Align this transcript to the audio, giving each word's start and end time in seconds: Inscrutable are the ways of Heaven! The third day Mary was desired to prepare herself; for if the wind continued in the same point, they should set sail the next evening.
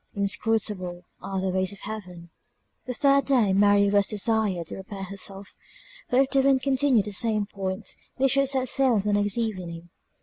Inscrutable 0.15 1.03
are 1.21 1.39
the 1.39 1.49
ways 1.51 1.71
of 1.71 1.81
Heaven! 1.81 2.31
The 2.87 2.93
third 2.95 3.23
day 3.25 3.53
Mary 3.53 3.87
was 3.87 4.07
desired 4.07 4.65
to 4.65 4.73
prepare 4.73 5.03
herself; 5.03 5.53
for 6.09 6.19
if 6.21 6.31
the 6.31 6.41
wind 6.41 6.63
continued 6.63 7.05
in 7.05 7.11
the 7.11 7.13
same 7.13 7.45
point, 7.45 7.95
they 8.17 8.27
should 8.27 8.49
set 8.49 8.67
sail 8.67 8.97
the 8.97 9.13
next 9.13 9.37
evening. 9.37 9.91